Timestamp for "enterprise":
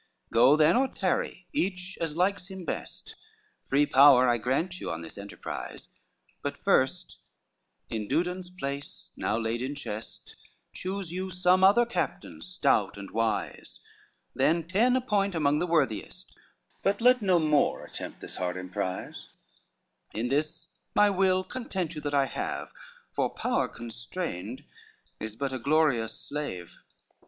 5.15-5.89